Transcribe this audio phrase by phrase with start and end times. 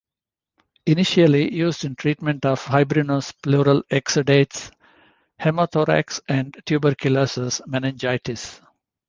[0.87, 4.71] Initially used in treatment of fibrinous pleural exudates,
[5.39, 8.59] hemothorax and tuberculous meningitis.